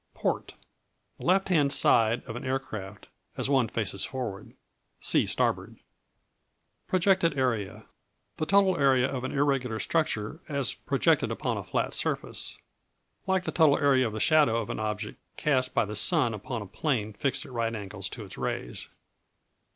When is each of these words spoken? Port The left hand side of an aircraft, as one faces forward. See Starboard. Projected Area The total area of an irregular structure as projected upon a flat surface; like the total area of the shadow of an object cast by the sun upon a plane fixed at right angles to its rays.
Port 0.15 0.55
The 1.19 1.25
left 1.25 1.49
hand 1.49 1.71
side 1.71 2.23
of 2.23 2.35
an 2.35 2.43
aircraft, 2.43 3.05
as 3.37 3.51
one 3.51 3.67
faces 3.67 4.03
forward. 4.03 4.55
See 4.99 5.27
Starboard. 5.27 5.77
Projected 6.87 7.37
Area 7.37 7.85
The 8.37 8.47
total 8.47 8.75
area 8.79 9.05
of 9.07 9.23
an 9.23 9.31
irregular 9.31 9.79
structure 9.79 10.39
as 10.49 10.73
projected 10.73 11.29
upon 11.29 11.57
a 11.59 11.63
flat 11.63 11.93
surface; 11.93 12.57
like 13.27 13.43
the 13.43 13.51
total 13.51 13.77
area 13.77 14.07
of 14.07 14.13
the 14.13 14.19
shadow 14.19 14.57
of 14.57 14.71
an 14.71 14.79
object 14.79 15.19
cast 15.37 15.75
by 15.75 15.85
the 15.85 15.95
sun 15.95 16.33
upon 16.33 16.63
a 16.63 16.65
plane 16.65 17.13
fixed 17.13 17.45
at 17.45 17.51
right 17.51 17.75
angles 17.75 18.09
to 18.09 18.25
its 18.25 18.39
rays. 18.39 18.87